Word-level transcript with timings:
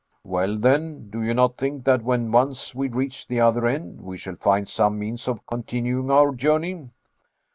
"Well, 0.23 0.57
then, 0.57 1.11
do 1.11 1.21
you 1.21 1.35
not 1.35 1.57
think 1.57 1.83
that 1.85 2.01
when 2.03 2.31
once 2.31 2.73
we 2.73 2.87
reach 2.87 3.27
the 3.27 3.39
other 3.39 3.67
end, 3.67 4.01
we 4.01 4.17
shall 4.17 4.35
find 4.35 4.67
some 4.67 4.97
means 4.97 5.27
of 5.27 5.45
continuing 5.45 6.09
our 6.09 6.33
journey?" 6.33 6.89